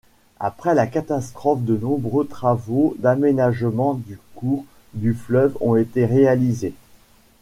Après 0.39 0.73
la 0.73 0.87
catastrophe, 0.87 1.61
de 1.61 1.77
nombreux 1.77 2.25
travaux 2.25 2.95
d'aménagement 2.97 3.93
du 3.93 4.17
cours 4.33 4.65
du 4.95 5.13
fleuve 5.13 5.55
ont 5.61 5.75
été 5.75 6.07
réalisés. 6.07 6.73